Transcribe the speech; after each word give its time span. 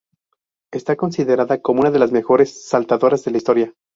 Está 0.73 0.95
considerada 0.95 1.61
como 1.61 1.81
una 1.81 1.91
de 1.91 1.99
las 1.99 2.11
mejores 2.11 2.67
saltadoras 2.67 3.23
de 3.23 3.29
la 3.29 3.37
historia. 3.37 3.73